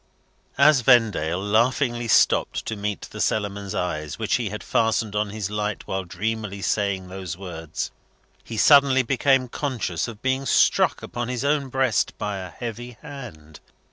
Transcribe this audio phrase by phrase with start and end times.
[0.57, 5.51] As Vendale laughingly stopped to meet the Cellarman's eyes, which he had fastened on his
[5.51, 7.91] light while dreamily saying those words,
[8.43, 13.59] he suddenly became conscious of being struck upon his own breast by a heavy hand.